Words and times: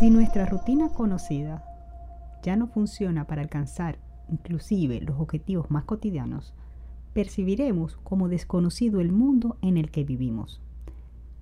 Si 0.00 0.08
nuestra 0.08 0.46
rutina 0.46 0.88
conocida 0.88 1.62
ya 2.42 2.56
no 2.56 2.68
funciona 2.68 3.26
para 3.26 3.42
alcanzar 3.42 3.98
inclusive 4.30 5.02
los 5.02 5.20
objetivos 5.20 5.70
más 5.70 5.84
cotidianos, 5.84 6.54
percibiremos 7.12 7.98
como 7.98 8.30
desconocido 8.30 9.02
el 9.02 9.12
mundo 9.12 9.58
en 9.60 9.76
el 9.76 9.90
que 9.90 10.04
vivimos. 10.04 10.62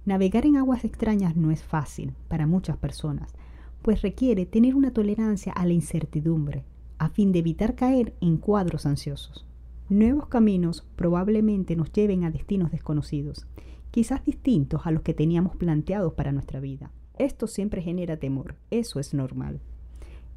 Navegar 0.06 0.44
en 0.44 0.56
aguas 0.56 0.84
extrañas 0.84 1.36
no 1.36 1.52
es 1.52 1.62
fácil 1.62 2.14
para 2.26 2.48
muchas 2.48 2.76
personas, 2.76 3.32
pues 3.80 4.02
requiere 4.02 4.44
tener 4.44 4.74
una 4.74 4.90
tolerancia 4.90 5.52
a 5.52 5.64
la 5.64 5.74
incertidumbre, 5.74 6.64
a 6.98 7.10
fin 7.10 7.30
de 7.30 7.38
evitar 7.38 7.76
caer 7.76 8.16
en 8.20 8.38
cuadros 8.38 8.86
ansiosos. 8.86 9.46
Nuevos 9.88 10.26
caminos 10.26 10.84
probablemente 10.96 11.76
nos 11.76 11.92
lleven 11.92 12.24
a 12.24 12.32
destinos 12.32 12.72
desconocidos, 12.72 13.46
quizás 13.92 14.24
distintos 14.24 14.84
a 14.84 14.90
los 14.90 15.02
que 15.02 15.14
teníamos 15.14 15.54
planteados 15.54 16.14
para 16.14 16.32
nuestra 16.32 16.58
vida. 16.58 16.90
Esto 17.18 17.46
siempre 17.46 17.82
genera 17.82 18.16
temor, 18.16 18.54
eso 18.70 19.00
es 19.00 19.12
normal. 19.12 19.60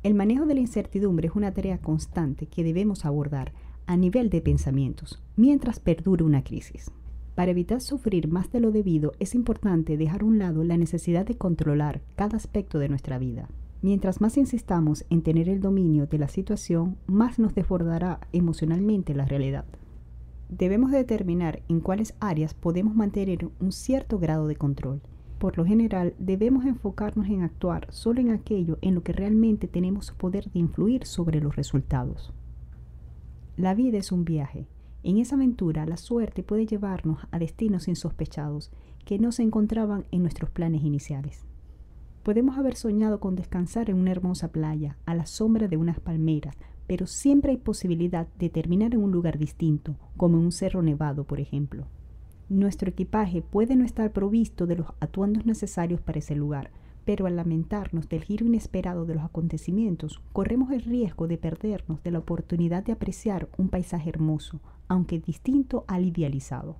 El 0.03 0.15
manejo 0.15 0.45
de 0.45 0.55
la 0.55 0.61
incertidumbre 0.61 1.27
es 1.27 1.35
una 1.35 1.53
tarea 1.53 1.77
constante 1.77 2.47
que 2.47 2.63
debemos 2.63 3.05
abordar 3.05 3.53
a 3.85 3.97
nivel 3.97 4.29
de 4.29 4.41
pensamientos 4.41 5.21
mientras 5.35 5.79
perdure 5.79 6.23
una 6.23 6.43
crisis. 6.43 6.91
Para 7.35 7.51
evitar 7.51 7.81
sufrir 7.81 8.27
más 8.27 8.51
de 8.51 8.59
lo 8.59 8.71
debido 8.71 9.13
es 9.19 9.35
importante 9.35 9.95
dejar 9.97 10.21
a 10.21 10.25
un 10.25 10.39
lado 10.39 10.63
la 10.63 10.77
necesidad 10.77 11.25
de 11.25 11.37
controlar 11.37 12.01
cada 12.15 12.35
aspecto 12.37 12.79
de 12.79 12.89
nuestra 12.89 13.19
vida. 13.19 13.47
Mientras 13.83 14.21
más 14.21 14.37
insistamos 14.37 15.05
en 15.09 15.21
tener 15.21 15.49
el 15.49 15.59
dominio 15.59 16.05
de 16.07 16.19
la 16.19 16.27
situación, 16.27 16.97
más 17.07 17.39
nos 17.39 17.55
desbordará 17.55 18.19
emocionalmente 18.31 19.15
la 19.15 19.25
realidad. 19.25 19.65
Debemos 20.49 20.91
determinar 20.91 21.61
en 21.69 21.79
cuáles 21.79 22.13
áreas 22.19 22.53
podemos 22.53 22.95
mantener 22.95 23.49
un 23.59 23.71
cierto 23.71 24.19
grado 24.19 24.47
de 24.47 24.55
control. 24.55 25.01
Por 25.41 25.57
lo 25.57 25.65
general, 25.65 26.13
debemos 26.19 26.65
enfocarnos 26.65 27.25
en 27.25 27.41
actuar 27.41 27.87
solo 27.89 28.21
en 28.21 28.29
aquello 28.29 28.77
en 28.83 28.93
lo 28.93 29.01
que 29.01 29.11
realmente 29.11 29.67
tenemos 29.67 30.11
poder 30.11 30.51
de 30.51 30.59
influir 30.59 31.03
sobre 31.07 31.41
los 31.41 31.55
resultados. 31.55 32.31
La 33.57 33.73
vida 33.73 33.97
es 33.97 34.11
un 34.11 34.23
viaje 34.23 34.67
en 35.01 35.17
esa 35.17 35.35
aventura, 35.35 35.87
la 35.87 35.97
suerte 35.97 36.43
puede 36.43 36.67
llevarnos 36.67 37.25
a 37.31 37.39
destinos 37.39 37.87
insospechados 37.87 38.69
que 39.03 39.17
no 39.17 39.31
se 39.31 39.41
encontraban 39.41 40.05
en 40.11 40.21
nuestros 40.21 40.51
planes 40.51 40.83
iniciales. 40.83 41.47
Podemos 42.21 42.59
haber 42.59 42.75
soñado 42.75 43.19
con 43.19 43.35
descansar 43.35 43.89
en 43.89 43.97
una 43.97 44.11
hermosa 44.11 44.51
playa, 44.51 44.99
a 45.07 45.15
la 45.15 45.25
sombra 45.25 45.67
de 45.67 45.75
unas 45.75 45.99
palmeras, 45.99 46.55
pero 46.85 47.07
siempre 47.07 47.49
hay 47.49 47.57
posibilidad 47.57 48.27
de 48.37 48.51
terminar 48.51 48.93
en 48.93 49.01
un 49.01 49.11
lugar 49.11 49.39
distinto, 49.39 49.95
como 50.17 50.37
un 50.37 50.51
cerro 50.51 50.83
nevado, 50.83 51.23
por 51.23 51.39
ejemplo. 51.39 51.87
Nuestro 52.51 52.89
equipaje 52.89 53.41
puede 53.41 53.77
no 53.77 53.85
estar 53.85 54.11
provisto 54.11 54.67
de 54.67 54.75
los 54.75 54.87
atuendos 54.99 55.45
necesarios 55.45 56.01
para 56.01 56.19
ese 56.19 56.35
lugar, 56.35 56.69
pero 57.05 57.25
al 57.25 57.37
lamentarnos 57.37 58.09
del 58.09 58.25
giro 58.25 58.45
inesperado 58.45 59.05
de 59.05 59.15
los 59.15 59.23
acontecimientos, 59.23 60.21
corremos 60.33 60.69
el 60.71 60.81
riesgo 60.81 61.29
de 61.29 61.37
perdernos 61.37 62.03
de 62.03 62.11
la 62.11 62.19
oportunidad 62.19 62.83
de 62.83 62.91
apreciar 62.91 63.47
un 63.57 63.69
paisaje 63.69 64.09
hermoso, 64.09 64.59
aunque 64.89 65.17
distinto 65.17 65.85
al 65.87 66.03
idealizado. 66.03 66.75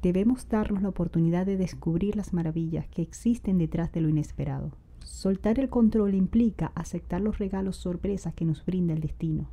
Debemos 0.00 0.48
darnos 0.48 0.80
la 0.80 0.90
oportunidad 0.90 1.44
de 1.44 1.56
descubrir 1.56 2.14
las 2.14 2.32
maravillas 2.32 2.86
que 2.86 3.02
existen 3.02 3.58
detrás 3.58 3.90
de 3.90 4.02
lo 4.02 4.08
inesperado. 4.08 4.70
Soltar 5.00 5.58
el 5.58 5.68
control 5.68 6.14
implica 6.14 6.70
aceptar 6.76 7.20
los 7.20 7.38
regalos 7.38 7.74
sorpresas 7.78 8.32
que 8.32 8.44
nos 8.44 8.64
brinda 8.64 8.94
el 8.94 9.00
destino. 9.00 9.48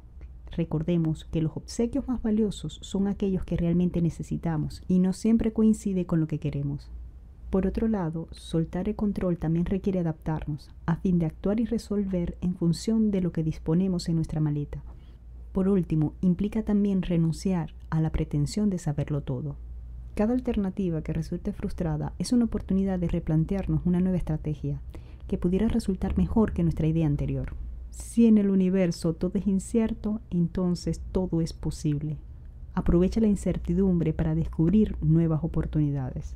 Recordemos 0.55 1.25
que 1.25 1.41
los 1.41 1.57
obsequios 1.57 2.07
más 2.07 2.21
valiosos 2.21 2.79
son 2.81 3.07
aquellos 3.07 3.43
que 3.43 3.57
realmente 3.57 4.01
necesitamos 4.01 4.83
y 4.87 4.99
no 4.99 5.13
siempre 5.13 5.53
coincide 5.53 6.05
con 6.05 6.19
lo 6.19 6.27
que 6.27 6.39
queremos. 6.39 6.91
Por 7.49 7.67
otro 7.67 7.87
lado, 7.87 8.27
soltar 8.31 8.89
el 8.89 8.95
control 8.95 9.37
también 9.37 9.65
requiere 9.65 9.99
adaptarnos, 9.99 10.71
a 10.85 10.95
fin 10.95 11.19
de 11.19 11.27
actuar 11.27 11.59
y 11.59 11.65
resolver 11.65 12.37
en 12.41 12.55
función 12.55 13.11
de 13.11 13.21
lo 13.21 13.31
que 13.31 13.43
disponemos 13.43 14.09
en 14.09 14.15
nuestra 14.15 14.41
maleta. 14.41 14.83
Por 15.51 15.67
último, 15.67 16.13
implica 16.21 16.63
también 16.63 17.03
renunciar 17.03 17.75
a 17.91 18.01
la 18.01 18.11
pretensión 18.11 18.71
de 18.71 18.79
saberlo 18.79 19.21
todo. 19.21 19.55
Cada 20.15 20.33
alternativa 20.33 21.01
que 21.03 21.13
resulte 21.13 21.53
frustrada 21.53 22.13
es 22.17 22.33
una 22.33 22.45
oportunidad 22.45 22.99
de 22.99 23.07
replantearnos 23.07 23.85
una 23.85 23.99
nueva 23.99 24.17
estrategia 24.17 24.81
que 25.27 25.37
pudiera 25.37 25.67
resultar 25.67 26.17
mejor 26.17 26.53
que 26.53 26.63
nuestra 26.63 26.87
idea 26.87 27.07
anterior. 27.07 27.55
Si 27.93 28.25
en 28.25 28.39
el 28.39 28.49
universo 28.49 29.13
todo 29.13 29.33
es 29.35 29.45
incierto, 29.45 30.19
entonces 30.31 30.99
todo 31.11 31.41
es 31.41 31.53
posible. 31.53 32.17
Aprovecha 32.73 33.21
la 33.21 33.27
incertidumbre 33.27 34.13
para 34.13 34.33
descubrir 34.33 34.97
nuevas 34.99 35.43
oportunidades. 35.43 36.35